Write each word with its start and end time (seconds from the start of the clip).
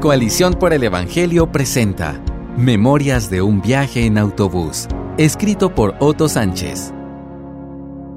Coalición 0.00 0.54
por 0.54 0.72
el 0.72 0.82
Evangelio 0.82 1.52
presenta 1.52 2.24
Memorias 2.56 3.28
de 3.28 3.42
un 3.42 3.60
viaje 3.60 4.06
en 4.06 4.16
autobús, 4.16 4.88
escrito 5.18 5.74
por 5.74 5.94
Otto 6.00 6.26
Sánchez. 6.26 6.94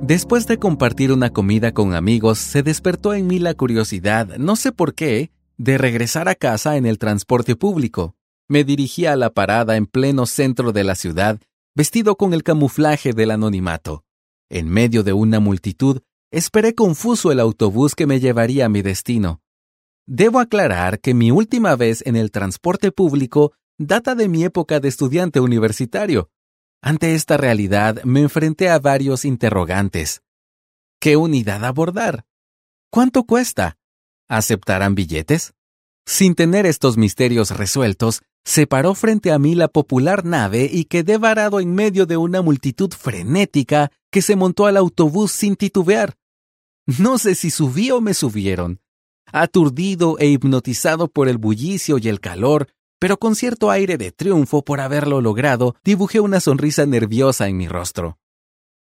Después 0.01 0.47
de 0.47 0.57
compartir 0.57 1.11
una 1.11 1.31
comida 1.31 1.73
con 1.73 1.93
amigos, 1.93 2.39
se 2.39 2.63
despertó 2.63 3.13
en 3.13 3.27
mí 3.27 3.37
la 3.37 3.53
curiosidad, 3.53 4.37
no 4.37 4.55
sé 4.55 4.71
por 4.71 4.93
qué, 4.95 5.31
de 5.57 5.77
regresar 5.77 6.29
a 6.29 6.35
casa 6.35 6.77
en 6.77 6.85
el 6.85 6.97
transporte 6.97 7.57
público. 7.57 8.15
Me 8.47 8.63
dirigí 8.63 9.05
a 9.05 9.17
la 9.17 9.31
parada 9.31 9.75
en 9.75 9.85
pleno 9.85 10.25
centro 10.25 10.71
de 10.71 10.85
la 10.85 10.95
ciudad, 10.95 11.37
vestido 11.75 12.15
con 12.15 12.33
el 12.33 12.43
camuflaje 12.43 13.11
del 13.11 13.29
anonimato. 13.29 14.05
En 14.49 14.69
medio 14.69 15.03
de 15.03 15.11
una 15.11 15.41
multitud, 15.41 15.99
esperé 16.31 16.75
confuso 16.75 17.33
el 17.33 17.41
autobús 17.41 17.93
que 17.93 18.07
me 18.07 18.21
llevaría 18.21 18.67
a 18.67 18.69
mi 18.69 18.81
destino. 18.81 19.42
Debo 20.05 20.39
aclarar 20.39 20.99
que 20.99 21.13
mi 21.13 21.31
última 21.31 21.75
vez 21.75 22.03
en 22.05 22.15
el 22.15 22.29
transporte 22.31 22.91
público 22.91 23.53
data 23.77 24.15
de 24.15 24.27
mi 24.27 24.43
época 24.43 24.79
de 24.79 24.89
estudiante 24.89 25.39
universitario. 25.39 26.29
Ante 26.81 27.15
esta 27.15 27.37
realidad 27.37 28.03
me 28.03 28.21
enfrenté 28.21 28.69
a 28.69 28.79
varios 28.79 29.23
interrogantes. 29.23 30.21
¿Qué 30.99 31.15
unidad 31.15 31.63
abordar? 31.63 32.25
¿Cuánto 32.89 33.23
cuesta? 33.23 33.77
¿Aceptarán 34.27 34.93
billetes? 34.93 35.53
Sin 36.05 36.35
tener 36.35 36.65
estos 36.65 36.97
misterios 36.97 37.51
resueltos, 37.51 38.21
se 38.43 38.67
paró 38.67 38.93
frente 38.95 39.31
a 39.31 39.39
mí 39.39 39.55
la 39.55 39.69
popular 39.69 40.25
nave 40.25 40.69
y 40.71 40.85
quedé 40.85 41.17
varado 41.17 41.61
en 41.61 41.73
medio 41.73 42.05
de 42.05 42.17
una 42.17 42.41
multitud 42.41 42.91
frenética 42.91 43.89
que 44.11 44.21
se 44.21 44.35
montó 44.35 44.65
al 44.65 44.75
autobús 44.75 45.31
sin 45.31 45.55
titubear. 45.55 46.17
No 46.85 47.17
sé 47.17 47.35
si 47.35 47.49
subí 47.49 47.89
o 47.91 48.01
me 48.01 48.13
subieron, 48.13 48.81
aturdido 49.33 50.17
e 50.19 50.27
hipnotizado 50.27 51.09
por 51.09 51.27
el 51.27 51.37
bullicio 51.37 51.97
y 51.97 52.07
el 52.07 52.21
calor, 52.21 52.69
pero 52.99 53.17
con 53.17 53.35
cierto 53.35 53.69
aire 53.69 53.97
de 53.97 54.13
triunfo 54.13 54.63
por 54.63 54.79
haberlo 54.79 55.19
logrado, 55.19 55.75
dibujé 55.83 56.21
una 56.21 56.39
sonrisa 56.39 56.85
nerviosa 56.85 57.49
en 57.49 57.57
mi 57.57 57.67
rostro. 57.67 58.17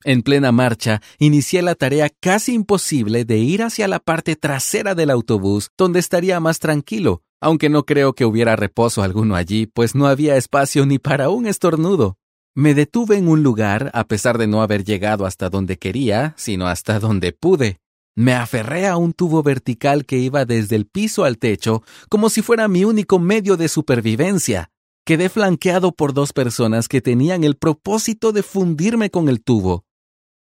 En 0.02 0.22
plena 0.22 0.50
marcha, 0.50 1.02
inicié 1.18 1.60
la 1.60 1.74
tarea 1.74 2.10
casi 2.20 2.54
imposible 2.54 3.24
de 3.24 3.36
ir 3.36 3.62
hacia 3.62 3.86
la 3.86 4.00
parte 4.00 4.34
trasera 4.34 4.94
del 4.94 5.10
autobús, 5.10 5.70
donde 5.76 6.00
estaría 6.00 6.40
más 6.40 6.58
tranquilo, 6.58 7.22
aunque 7.40 7.68
no 7.68 7.84
creo 7.84 8.14
que 8.14 8.24
hubiera 8.24 8.56
reposo 8.56 9.02
alguno 9.02 9.36
allí, 9.36 9.66
pues 9.66 9.94
no 9.94 10.06
había 10.06 10.36
espacio 10.36 10.86
ni 10.86 10.98
para 10.98 11.28
un 11.28 11.46
estornudo. 11.46 12.16
Me 12.54 12.74
detuve 12.74 13.16
en 13.16 13.28
un 13.28 13.42
lugar, 13.42 13.90
a 13.94 14.04
pesar 14.04 14.38
de 14.38 14.46
no 14.46 14.62
haber 14.62 14.84
llegado 14.84 15.24
hasta 15.24 15.50
donde 15.50 15.78
quería, 15.78 16.34
sino 16.36 16.66
hasta 16.66 16.98
donde 16.98 17.32
pude. 17.32 17.78
Me 18.16 18.34
aferré 18.34 18.86
a 18.86 18.96
un 18.96 19.12
tubo 19.12 19.42
vertical 19.42 20.04
que 20.04 20.18
iba 20.18 20.44
desde 20.44 20.76
el 20.76 20.86
piso 20.86 21.24
al 21.24 21.38
techo, 21.38 21.82
como 22.08 22.28
si 22.28 22.42
fuera 22.42 22.68
mi 22.68 22.84
único 22.84 23.18
medio 23.18 23.56
de 23.56 23.68
supervivencia. 23.68 24.70
Quedé 25.06 25.28
flanqueado 25.28 25.92
por 25.92 26.12
dos 26.12 26.32
personas 26.32 26.88
que 26.88 27.00
tenían 27.00 27.44
el 27.44 27.56
propósito 27.56 28.32
de 28.32 28.42
fundirme 28.42 29.10
con 29.10 29.28
el 29.28 29.42
tubo. 29.42 29.84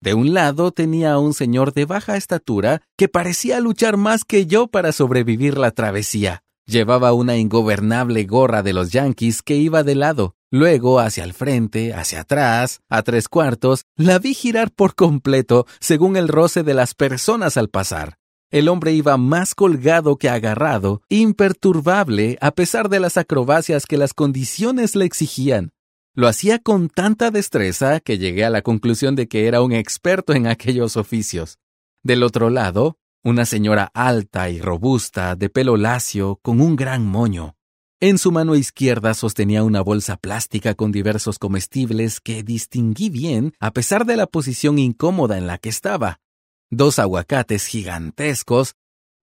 De 0.00 0.14
un 0.14 0.34
lado 0.34 0.70
tenía 0.70 1.12
a 1.12 1.19
un 1.19 1.34
señor 1.34 1.72
de 1.72 1.84
baja 1.84 2.17
estatura 2.17 2.83
que 2.97 3.09
parecía 3.09 3.61
luchar 3.61 3.97
más 3.97 4.25
que 4.25 4.47
yo 4.47 4.69
para 4.69 4.92
sobrevivir 4.92 5.59
la 5.59 5.72
travesía. 5.72 6.44
Llevaba 6.67 7.12
una 7.12 7.37
ingobernable 7.37 8.25
gorra 8.25 8.62
de 8.62 8.72
los 8.72 8.91
Yankees 8.91 9.42
que 9.42 9.56
iba 9.56 9.83
de 9.83 9.94
lado. 9.94 10.36
Luego, 10.57 11.01
hacia 11.01 11.23
el 11.23 11.35
frente, 11.35 11.93
hacia 11.93 12.21
atrás, 12.21 12.81
a 12.89 13.03
tres 13.03 13.29
cuartos, 13.29 13.83
la 13.95 14.19
vi 14.19 14.33
girar 14.33 14.73
por 14.73 14.95
completo 14.95 15.67
según 15.81 16.17
el 16.17 16.29
roce 16.29 16.62
de 16.62 16.73
las 16.73 16.95
personas 16.95 17.59
al 17.59 17.69
pasar. 17.69 18.17
El 18.51 18.69
hombre 18.69 18.93
iba 18.93 19.19
más 19.19 19.55
colgado 19.55 20.17
que 20.17 20.31
agarrado, 20.31 21.03
imperturbable 21.11 22.39
a 22.41 22.53
pesar 22.53 22.89
de 22.89 23.01
las 23.01 23.19
acrobacias 23.19 23.84
que 23.84 23.99
las 23.99 24.15
condiciones 24.15 24.97
le 24.97 25.05
exigían. 25.05 25.73
Lo 26.15 26.27
hacía 26.27 26.59
con 26.59 26.89
tanta 26.89 27.31
destreza 27.31 28.01
que 28.01 28.17
llegué 28.17 28.47
a 28.47 28.51
la 28.51 28.62
conclusión 28.62 29.15
de 29.15 29.29
que 29.29 29.49
era 29.49 29.61
un 29.61 29.73
experto 29.73 30.33
en 30.33 30.47
aquellos 30.47 30.97
oficios. 30.97 31.59
Del 32.03 32.23
otro 32.23 32.49
lado, 32.49 32.97
una 33.23 33.44
señora 33.44 33.91
alta 33.93 34.49
y 34.49 34.62
robusta, 34.62 35.37
de 35.37 35.50
pelo 35.50 35.77
lacio, 35.77 36.38
con 36.41 36.62
un 36.62 36.77
gran 36.77 37.05
moño. 37.05 37.56
En 37.99 38.19
su 38.19 38.31
mano 38.31 38.57
izquierda 38.57 39.15
sostenía 39.15 39.65
una 39.65 39.81
bolsa 39.81 40.19
plástica 40.19 40.75
con 40.75 40.93
diversos 40.93 41.39
comestibles 41.39 42.21
que 42.21 42.43
distinguí 42.43 43.09
bien 43.09 43.55
a 43.59 43.71
pesar 43.71 44.05
de 44.05 44.17
la 44.17 44.27
posición 44.27 44.79
incómoda 44.79 45.39
en 45.39 45.47
la 45.47 45.57
que 45.57 45.71
estaba. 45.71 46.21
Dos 46.69 46.99
aguacates 46.99 47.65
gigantescos, 47.65 48.75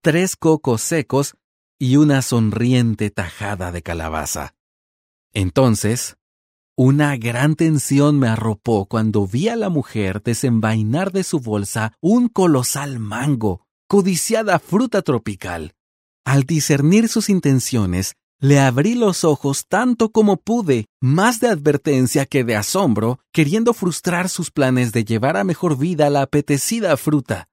tres 0.02 0.34
cocos 0.34 0.82
secos 0.82 1.36
y 1.78 1.98
una 1.98 2.20
sonriente 2.20 3.10
tajada 3.10 3.70
de 3.70 3.82
calabaza. 3.82 4.56
Entonces, 5.32 6.16
una 6.76 7.16
gran 7.16 7.54
tensión 7.54 8.18
me 8.18 8.26
arropó 8.26 8.86
cuando 8.86 9.28
vi 9.28 9.50
a 9.50 9.54
la 9.54 9.68
mujer 9.68 10.20
desenvainar 10.20 11.12
de 11.12 11.22
su 11.22 11.38
bolsa 11.38 11.92
un 12.00 12.26
colosal 12.26 12.98
mango, 12.98 13.68
codiciada 13.86 14.58
fruta 14.58 15.02
tropical. 15.02 15.76
Al 16.24 16.42
discernir 16.42 17.08
sus 17.08 17.28
intenciones, 17.28 18.16
le 18.40 18.60
abrí 18.60 18.94
los 18.94 19.24
ojos 19.24 19.66
tanto 19.68 20.10
como 20.10 20.36
pude, 20.36 20.86
más 21.00 21.40
de 21.40 21.48
advertencia 21.48 22.26
que 22.26 22.44
de 22.44 22.56
asombro, 22.56 23.20
queriendo 23.32 23.72
frustrar 23.72 24.28
sus 24.28 24.50
planes 24.50 24.92
de 24.92 25.04
llevar 25.04 25.36
a 25.36 25.44
mejor 25.44 25.78
vida 25.78 26.10
la 26.10 26.22
apetecida 26.22 26.96
fruta. 26.96 27.48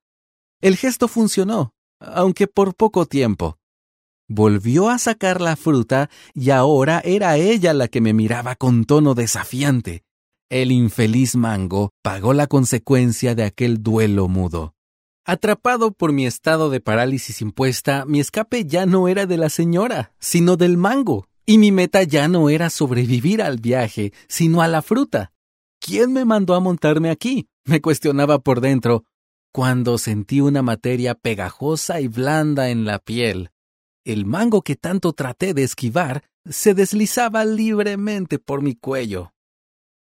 El 0.62 0.75
gesto 0.75 1.08
funcionó, 1.08 1.74
aunque 2.00 2.47
por 2.47 2.75
poco 2.75 3.06
tiempo. 3.06 3.58
Volvió 4.28 4.90
a 4.90 4.97
sacar 4.97 5.42
la 5.42 5.56
fruta 5.56 6.09
y 6.34 6.52
ahora 6.52 7.02
era 7.03 7.38
ella 7.38 7.74
la 7.74 7.88
que 7.88 8.02
me 8.02 8.13
miraba 8.13 8.56
con 8.56 8.86
tono 8.86 9.13
desafiante. 9.13 10.03
El 10.50 10.72
infeliz 10.72 11.36
mango 11.36 11.92
pagó 12.02 12.34
la 12.34 12.48
consecuencia 12.48 13.36
de 13.36 13.44
aquel 13.44 13.81
duelo 13.84 14.28
mudo. 14.28 14.74
Atrapado 15.31 15.94
por 15.94 16.12
mi 16.12 16.25
estado 16.25 16.69
de 16.69 16.81
parálisis 16.81 17.40
impuesta, 17.40 18.03
mi 18.03 18.19
escape 18.19 18.66
ya 18.66 18.86
no 18.86 19.08
era 19.08 19.25
de 19.25 19.38
la 19.38 19.47
señora, 19.47 20.12
sino 20.19 20.58
del 20.58 20.75
mango, 20.75 21.25
y 21.46 21.58
mi 21.58 21.72
meta 21.72 22.03
ya 22.03 22.28
no 22.28 22.50
era 22.50 22.69
sobrevivir 22.69 23.42
al 23.42 23.56
viaje, 23.56 24.12
sino 24.28 24.62
a 24.62 24.68
la 24.68 24.81
fruta. 24.81 25.31
¿Quién 25.80 26.12
me 26.12 26.25
mandó 26.25 26.53
a 26.53 26.59
montarme 26.59 27.09
aquí? 27.09 27.47
me 27.64 27.80
cuestionaba 27.80 28.40
por 28.40 28.59
dentro, 28.59 29.06
cuando 29.53 29.97
sentí 29.97 30.42
una 30.42 30.64
materia 30.64 31.16
pegajosa 31.16 32.02
y 32.02 32.09
blanda 32.09 32.69
en 32.69 32.84
la 32.84 33.00
piel. 33.00 33.52
El 34.03 34.25
mango 34.25 34.63
que 34.63 34.75
tanto 34.75 35.13
traté 35.13 35.53
de 35.53 35.63
esquivar 35.63 36.25
se 36.50 36.74
deslizaba 36.74 37.46
libremente 37.46 38.38
por 38.38 38.62
mi 38.62 38.75
cuello. 38.75 39.31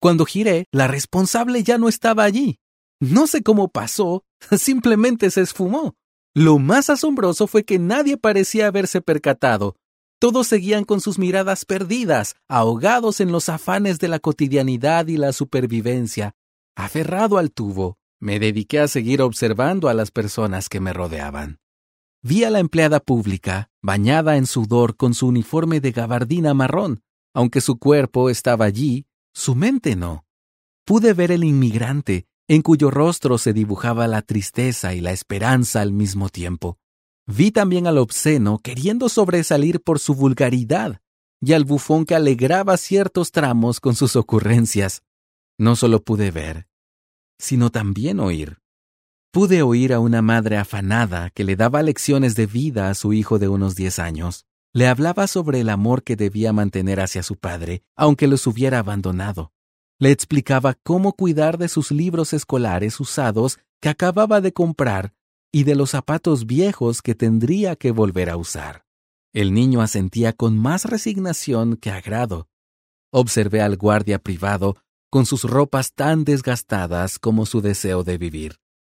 Cuando 0.01 0.25
giré, 0.25 0.66
la 0.72 0.88
responsable 0.88 1.61
ya 1.61 1.78
no 1.78 1.88
estaba 1.88 2.23
allí. 2.23 2.57
No 2.99 3.27
sé 3.27 3.43
cómo 3.43 3.69
pasó, 3.69 4.23
simplemente 4.57 5.31
se 5.31 5.41
esfumó. 5.41 5.95
Lo 6.35 6.59
más 6.59 6.89
asombroso 6.89 7.47
fue 7.47 7.63
que 7.63 7.79
nadie 7.79 8.17
parecía 8.17 8.67
haberse 8.67 9.01
percatado. 9.01 9.75
Todos 10.19 10.47
seguían 10.47 10.83
con 10.83 10.99
sus 10.99 11.17
miradas 11.17 11.65
perdidas, 11.65 12.35
ahogados 12.47 13.21
en 13.21 13.31
los 13.31 13.47
afanes 13.47 13.99
de 13.99 14.09
la 14.09 14.19
cotidianidad 14.19 15.07
y 15.07 15.17
la 15.17 15.31
supervivencia. 15.31 16.35
Aferrado 16.75 17.37
al 17.37 17.51
tubo, 17.51 17.97
me 18.19 18.37
dediqué 18.39 18.79
a 18.79 18.89
seguir 18.89 19.21
observando 19.21 19.87
a 19.87 19.93
las 19.93 20.11
personas 20.11 20.67
que 20.67 20.81
me 20.81 20.91
rodeaban. 20.91 21.59
Vi 22.21 22.43
a 22.43 22.49
la 22.49 22.59
empleada 22.59 22.99
pública, 22.99 23.69
bañada 23.81 24.35
en 24.35 24.45
sudor 24.45 24.97
con 24.97 25.13
su 25.13 25.27
uniforme 25.27 25.79
de 25.79 25.93
gabardina 25.93 26.53
marrón. 26.53 27.01
Aunque 27.33 27.61
su 27.61 27.79
cuerpo 27.79 28.29
estaba 28.29 28.66
allí, 28.66 29.07
su 29.33 29.55
mente 29.55 29.95
no. 29.95 30.25
Pude 30.83 31.13
ver 31.13 31.31
el 31.31 31.45
inmigrante, 31.45 32.27
en 32.49 32.63
cuyo 32.63 32.89
rostro 32.89 33.37
se 33.37 33.53
dibujaba 33.53 34.07
la 34.07 34.23
tristeza 34.23 34.95
y 34.95 35.01
la 35.01 35.11
esperanza 35.11 35.81
al 35.81 35.93
mismo 35.93 36.29
tiempo. 36.29 36.79
Vi 37.27 37.51
también 37.51 37.85
al 37.85 37.99
obsceno 37.99 38.57
queriendo 38.57 39.07
sobresalir 39.07 39.81
por 39.81 39.99
su 39.99 40.15
vulgaridad, 40.15 40.99
y 41.40 41.53
al 41.53 41.63
bufón 41.63 42.05
que 42.05 42.16
alegraba 42.16 42.75
ciertos 42.78 43.31
tramos 43.31 43.79
con 43.79 43.96
sus 43.96 44.16
ocurrencias. 44.16 45.03
No 45.59 45.75
solo 45.75 46.03
pude 46.03 46.31
ver, 46.31 46.67
sino 47.37 47.69
también 47.69 48.19
oír. 48.19 48.57
Pude 49.31 49.61
oír 49.61 49.93
a 49.93 49.99
una 49.99 50.23
madre 50.23 50.57
afanada 50.57 51.29
que 51.29 51.43
le 51.43 51.55
daba 51.55 51.84
lecciones 51.84 52.34
de 52.34 52.47
vida 52.47 52.90
a 52.90 52.95
su 52.95 53.13
hijo 53.13 53.37
de 53.37 53.47
unos 53.47 53.75
diez 53.75 53.99
años. 53.99 54.47
Le 54.73 54.87
hablaba 54.87 55.28
sobre 55.28 55.59
el 55.59 55.69
amor 55.69 56.02
que 56.02 56.16
debía 56.16 56.52
mantener 56.52 56.99
hacia 56.99 57.22
su 57.22 57.35
padre, 57.35 57.84
aunque 57.95 58.25
los 58.25 58.47
hubiera 58.47 58.79
abandonado. 58.79 59.52
Le 59.99 60.11
explicaba 60.11 60.75
cómo 60.81 61.11
cuidar 61.11 61.57
de 61.57 61.67
sus 61.67 61.91
libros 61.91 62.31
escolares 62.31 63.01
usados 63.01 63.59
que 63.81 63.90
acababa 63.90 64.40
de 64.40 64.53
comprar 64.53 65.13
y 65.51 65.63
de 65.66 65.75
los 65.75 65.90
zapatos 65.90 66.46
viejos 66.46 67.01
que 67.01 67.16
tendría 67.16 67.75
que 67.75 67.91
volver 67.91 68.29
a 68.29 68.37
usar. 68.37 68.85
El 69.34 69.53
niño 69.53 69.81
asentía 69.81 70.31
con 70.31 70.57
más 70.57 70.85
resignación 70.85 71.75
que 71.75 71.91
agrado. 71.91 72.47
Observé 73.11 73.61
al 73.61 73.75
guardia 73.75 74.19
privado 74.19 74.78
con 75.09 75.25
sus 75.25 75.43
ropas 75.43 75.93
tan 75.93 76.23
desgastadas 76.23 77.19
como 77.19 77.45
su 77.45 77.61
deseo 77.61 78.03
de 78.03 78.17
vivir. 78.17 78.55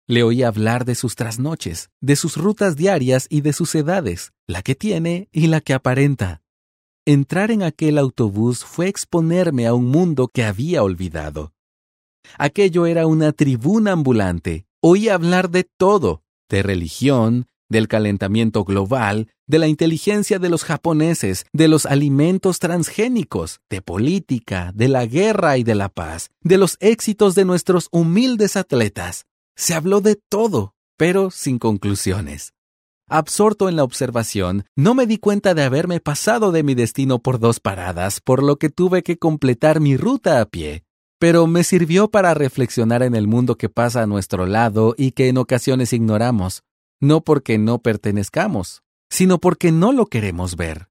Le 0.07 0.23
oí 0.23 0.43
hablar 0.43 0.85
de 0.85 0.93
sus 0.93 1.15
trasnoches, 1.15 1.89
de 1.99 2.15
sus 2.15 2.37
rutas 2.37 2.75
diarias 2.75 3.27
y 3.29 3.41
de 3.41 3.53
sus 3.53 3.73
edades, 3.75 4.33
la 4.45 4.61
que 4.61 4.75
tiene 4.75 5.29
y 5.31 5.47
la 5.47 5.61
que 5.61 5.73
aparenta. 5.73 6.43
Entrar 7.05 7.49
en 7.49 7.63
aquel 7.63 7.97
autobús 7.97 8.63
fue 8.63 8.87
exponerme 8.87 9.65
a 9.65 9.73
un 9.73 9.85
mundo 9.87 10.27
que 10.27 10.43
había 10.43 10.83
olvidado. 10.83 11.51
Aquello 12.37 12.85
era 12.85 13.07
una 13.07 13.31
tribuna 13.31 13.93
ambulante. 13.93 14.67
Oí 14.81 15.09
hablar 15.09 15.49
de 15.49 15.63
todo, 15.63 16.21
de 16.47 16.61
religión, 16.61 17.47
del 17.69 17.87
calentamiento 17.87 18.63
global, 18.65 19.29
de 19.47 19.57
la 19.57 19.67
inteligencia 19.67 20.37
de 20.37 20.49
los 20.49 20.63
japoneses, 20.63 21.45
de 21.53 21.67
los 21.67 21.87
alimentos 21.87 22.59
transgénicos, 22.59 23.61
de 23.67 23.81
política, 23.81 24.71
de 24.75 24.87
la 24.87 25.07
guerra 25.07 25.57
y 25.57 25.63
de 25.63 25.73
la 25.73 25.89
paz, 25.89 26.29
de 26.41 26.59
los 26.59 26.77
éxitos 26.81 27.33
de 27.33 27.45
nuestros 27.45 27.87
humildes 27.91 28.55
atletas. 28.55 29.25
Se 29.55 29.73
habló 29.73 30.01
de 30.01 30.17
todo, 30.29 30.75
pero 30.97 31.31
sin 31.31 31.57
conclusiones. 31.57 32.53
Absorto 33.13 33.67
en 33.67 33.75
la 33.75 33.83
observación, 33.83 34.63
no 34.77 34.95
me 34.95 35.05
di 35.05 35.17
cuenta 35.17 35.53
de 35.53 35.63
haberme 35.63 35.99
pasado 35.99 36.53
de 36.53 36.63
mi 36.63 36.75
destino 36.75 37.19
por 37.19 37.39
dos 37.39 37.59
paradas, 37.59 38.21
por 38.21 38.41
lo 38.41 38.55
que 38.55 38.69
tuve 38.69 39.03
que 39.03 39.17
completar 39.17 39.81
mi 39.81 39.97
ruta 39.97 40.39
a 40.39 40.45
pie. 40.45 40.85
Pero 41.19 41.45
me 41.45 41.65
sirvió 41.65 42.09
para 42.09 42.33
reflexionar 42.33 43.03
en 43.03 43.13
el 43.13 43.27
mundo 43.27 43.57
que 43.57 43.67
pasa 43.67 44.01
a 44.01 44.07
nuestro 44.07 44.45
lado 44.45 44.95
y 44.97 45.11
que 45.11 45.27
en 45.27 45.39
ocasiones 45.39 45.91
ignoramos, 45.91 46.63
no 47.01 47.19
porque 47.19 47.57
no 47.57 47.79
pertenezcamos, 47.79 48.81
sino 49.09 49.39
porque 49.39 49.73
no 49.73 49.91
lo 49.91 50.05
queremos 50.05 50.55
ver. 50.55 50.87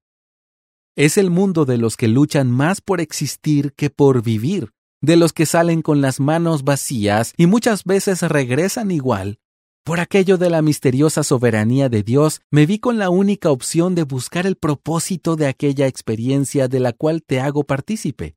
Es 0.95 1.17
el 1.17 1.31
mundo 1.31 1.65
de 1.65 1.79
los 1.79 1.97
que 1.97 2.07
luchan 2.07 2.51
más 2.51 2.81
por 2.81 3.01
existir 3.01 3.73
que 3.73 3.89
por 3.89 4.21
vivir, 4.21 4.73
de 5.01 5.15
los 5.15 5.33
que 5.33 5.47
salen 5.47 5.81
con 5.81 6.01
las 6.01 6.19
manos 6.19 6.63
vacías 6.63 7.33
y 7.35 7.47
muchas 7.47 7.83
veces 7.83 8.21
regresan 8.21 8.91
igual, 8.91 9.39
por 9.83 9.99
aquello 9.99 10.37
de 10.37 10.49
la 10.49 10.61
misteriosa 10.61 11.23
soberanía 11.23 11.89
de 11.89 12.03
Dios, 12.03 12.41
me 12.51 12.65
vi 12.65 12.79
con 12.79 12.97
la 12.97 13.09
única 13.09 13.49
opción 13.49 13.95
de 13.95 14.03
buscar 14.03 14.45
el 14.45 14.55
propósito 14.55 15.35
de 15.35 15.47
aquella 15.47 15.87
experiencia 15.87 16.67
de 16.67 16.79
la 16.79 16.93
cual 16.93 17.23
te 17.23 17.39
hago 17.39 17.63
partícipe. 17.63 18.35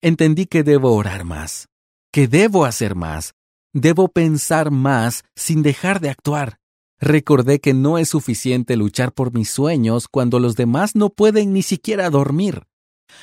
Entendí 0.00 0.46
que 0.46 0.62
debo 0.62 0.94
orar 0.94 1.24
más, 1.24 1.68
que 2.12 2.28
debo 2.28 2.64
hacer 2.64 2.94
más, 2.94 3.34
debo 3.72 4.08
pensar 4.08 4.70
más 4.70 5.24
sin 5.34 5.62
dejar 5.62 6.00
de 6.00 6.10
actuar. 6.10 6.58
Recordé 7.00 7.60
que 7.60 7.74
no 7.74 7.98
es 7.98 8.08
suficiente 8.08 8.76
luchar 8.76 9.12
por 9.12 9.32
mis 9.32 9.50
sueños 9.50 10.08
cuando 10.08 10.40
los 10.40 10.56
demás 10.56 10.96
no 10.96 11.10
pueden 11.10 11.52
ni 11.52 11.62
siquiera 11.62 12.10
dormir. 12.10 12.62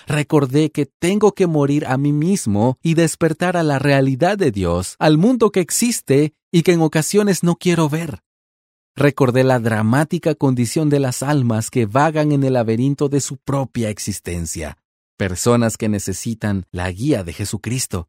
Recordé 0.07 0.71
que 0.71 0.85
tengo 0.85 1.33
que 1.33 1.47
morir 1.47 1.85
a 1.85 1.97
mí 1.97 2.13
mismo 2.13 2.77
y 2.81 2.93
despertar 2.93 3.57
a 3.57 3.63
la 3.63 3.79
realidad 3.79 4.37
de 4.37 4.51
Dios, 4.51 4.95
al 4.99 5.17
mundo 5.17 5.51
que 5.51 5.59
existe 5.59 6.33
y 6.51 6.63
que 6.63 6.73
en 6.73 6.81
ocasiones 6.81 7.43
no 7.43 7.55
quiero 7.55 7.89
ver. 7.89 8.21
Recordé 8.95 9.43
la 9.43 9.59
dramática 9.59 10.35
condición 10.35 10.89
de 10.89 10.99
las 10.99 11.21
almas 11.21 11.69
que 11.69 11.85
vagan 11.85 12.31
en 12.31 12.43
el 12.43 12.53
laberinto 12.53 13.09
de 13.09 13.19
su 13.19 13.37
propia 13.37 13.89
existencia, 13.89 14.77
personas 15.17 15.75
que 15.75 15.89
necesitan 15.89 16.65
la 16.71 16.89
guía 16.91 17.23
de 17.23 17.33
Jesucristo. 17.33 18.07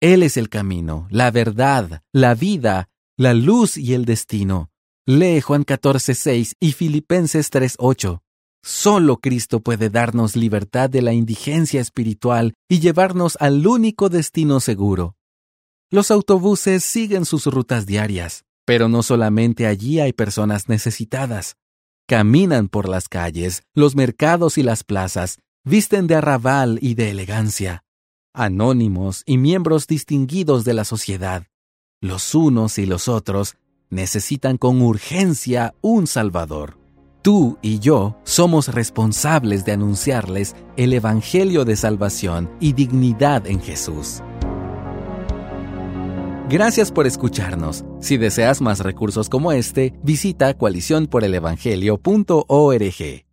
Él 0.00 0.22
es 0.22 0.36
el 0.36 0.48
camino, 0.48 1.08
la 1.10 1.30
verdad, 1.30 2.02
la 2.12 2.34
vida, 2.34 2.88
la 3.16 3.34
luz 3.34 3.76
y 3.76 3.94
el 3.94 4.04
destino. 4.04 4.70
Lee 5.06 5.40
Juan 5.40 5.64
14:6 5.64 6.54
y 6.60 6.72
Filipenses 6.72 7.50
3:8. 7.50 8.22
Solo 8.64 9.16
Cristo 9.18 9.60
puede 9.60 9.90
darnos 9.90 10.36
libertad 10.36 10.88
de 10.88 11.02
la 11.02 11.12
indigencia 11.12 11.80
espiritual 11.80 12.54
y 12.68 12.78
llevarnos 12.78 13.36
al 13.40 13.66
único 13.66 14.08
destino 14.08 14.60
seguro. 14.60 15.16
Los 15.90 16.10
autobuses 16.12 16.84
siguen 16.84 17.24
sus 17.24 17.46
rutas 17.46 17.86
diarias, 17.86 18.44
pero 18.64 18.88
no 18.88 19.02
solamente 19.02 19.66
allí 19.66 19.98
hay 19.98 20.12
personas 20.12 20.68
necesitadas. 20.68 21.56
Caminan 22.06 22.68
por 22.68 22.88
las 22.88 23.08
calles, 23.08 23.62
los 23.74 23.96
mercados 23.96 24.58
y 24.58 24.62
las 24.62 24.84
plazas, 24.84 25.38
visten 25.64 26.06
de 26.06 26.14
arrabal 26.14 26.78
y 26.80 26.94
de 26.94 27.10
elegancia. 27.10 27.84
Anónimos 28.32 29.24
y 29.26 29.38
miembros 29.38 29.86
distinguidos 29.86 30.64
de 30.64 30.74
la 30.74 30.84
sociedad, 30.84 31.46
los 32.00 32.34
unos 32.34 32.78
y 32.78 32.86
los 32.86 33.08
otros, 33.08 33.56
necesitan 33.90 34.56
con 34.56 34.82
urgencia 34.82 35.74
un 35.82 36.06
Salvador. 36.06 36.81
Tú 37.22 37.56
y 37.62 37.78
yo 37.78 38.16
somos 38.24 38.66
responsables 38.66 39.64
de 39.64 39.70
anunciarles 39.70 40.56
el 40.76 40.92
Evangelio 40.92 41.64
de 41.64 41.76
salvación 41.76 42.50
y 42.58 42.72
dignidad 42.72 43.46
en 43.46 43.60
Jesús. 43.60 44.22
Gracias 46.48 46.90
por 46.90 47.06
escucharnos. 47.06 47.84
Si 48.00 48.16
deseas 48.16 48.60
más 48.60 48.80
recursos 48.80 49.28
como 49.28 49.52
este, 49.52 49.94
visita 50.02 50.54
coaliciónporelevangelio.org. 50.54 53.31